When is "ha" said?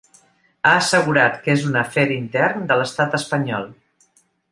0.67-0.69